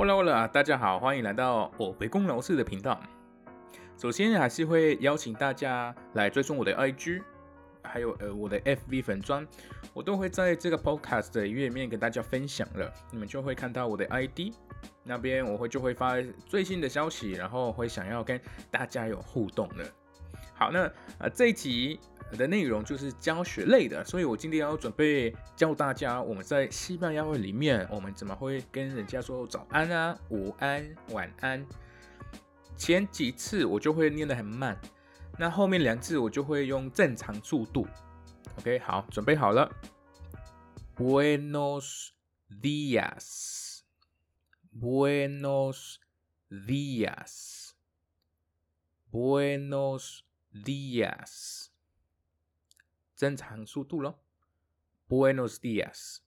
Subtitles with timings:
[0.00, 2.98] Hola Hola，大家好，欢迎来到我北宫楼市的频道。
[3.98, 7.22] 首先还是会邀请大家来追踪我的 IG，
[7.82, 9.46] 还有呃我的 FB 粉砖，
[9.92, 14.54] 我都会在这个 Podcast 的页面跟大家分享了，你们就会看到我的 ID
[15.04, 16.14] 那边，我会就会发
[16.46, 18.40] 最新的消息，然后会想要跟
[18.70, 19.84] 大家有互动的。
[20.54, 22.00] 好，那呃这一集
[22.36, 31.66] 的内容就是教学类的，所以我今天要准备教大家我们在西班牙语里面，我们怎么会跟人家说早安啊、午安、晚安。
[32.76, 34.80] 前几次我就会念得很慢，
[35.38, 37.86] 那后面两次我就会用正常速度。
[38.58, 39.70] OK，好，准备好了。
[40.96, 42.10] Buenos
[42.62, 43.84] días,
[44.70, 45.98] buenos
[46.50, 47.74] días,
[49.10, 51.69] buenos días，
[53.19, 54.19] 正常速度咯。
[55.07, 56.21] Buenos días,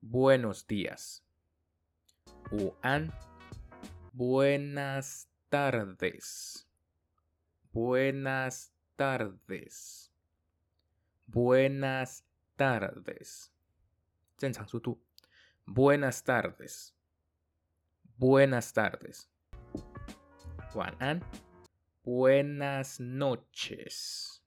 [0.00, 1.22] buenos días，
[2.52, 3.10] 午安，
[4.12, 6.66] Buenas tardes,
[7.72, 10.10] buenas tardes,
[11.26, 12.24] buenas
[12.56, 13.50] tardes，
[14.36, 14.98] 正常速度。
[15.64, 16.92] Buenas tardes,
[18.18, 19.28] buenas tardes，
[20.74, 21.20] 晚安。
[22.02, 24.42] Buenas noches,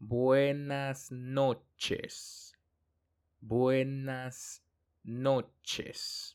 [0.00, 2.52] Buenas noches,
[3.40, 4.58] buenas
[5.04, 6.32] noches，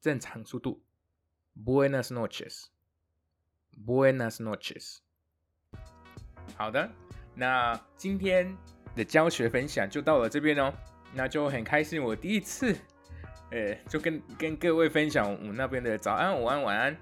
[0.00, 0.82] 正常速度。
[1.52, 2.66] Buenas noches,
[3.84, 4.98] buenas noches。
[6.56, 6.90] 好的，
[7.34, 8.56] 那今天
[8.94, 10.72] 的教学分享就到了这边哦。
[11.12, 12.74] 那就很开心，我第一次，
[13.50, 16.96] 呃，就跟跟各位分享我那边的早安、午安、晚安。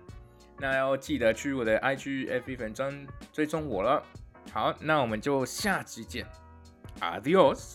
[0.58, 4.02] 那要记得去我的 IG FB 粉专追踪我了。
[4.52, 6.26] 好，那我们就下期见
[7.00, 7.74] ，Adios。